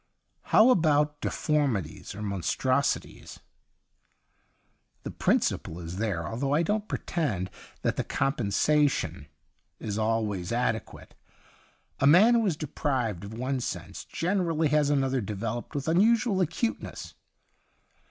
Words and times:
'How 0.53 0.71
about 0.71 1.21
deformities 1.21 2.15
or 2.15 2.23
mon 2.23 2.41
strosities?' 2.41 3.37
'The 5.03 5.11
principle 5.11 5.79
is 5.79 5.97
there, 5.97 6.27
although 6.27 6.55
I 6.55 6.63
don't 6.63 6.87
pretend 6.87 7.51
that 7.83 7.97
the 7.97 8.03
compensa 8.03 8.89
tion 8.89 9.27
is 9.79 9.99
alwaj's 9.99 10.51
adequate. 10.51 11.13
A 11.99 12.07
man 12.07 12.33
who 12.33 12.47
is 12.47 12.57
deprived 12.57 13.23
of 13.23 13.33
one 13.35 13.59
sense 13.59 14.03
gene 14.03 14.41
rally 14.41 14.69
has 14.69 14.89
another 14.89 15.21
developed 15.21 15.75
with 15.75 15.87
unusual 15.87 16.41
acuteness. 16.41 17.13